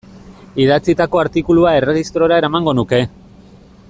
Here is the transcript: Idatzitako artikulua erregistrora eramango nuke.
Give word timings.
Idatzitako 0.63 1.21
artikulua 1.23 1.75
erregistrora 1.81 2.41
eramango 2.43 2.77
nuke. 2.81 3.03